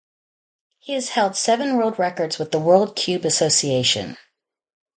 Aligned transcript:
He 0.79 0.93
has 0.93 1.09
held 1.09 1.35
seven 1.35 1.77
world 1.77 1.99
records 1.99 2.39
with 2.39 2.49
the 2.51 2.57
World 2.57 2.95
Cube 2.95 3.23
Association. 3.23 4.17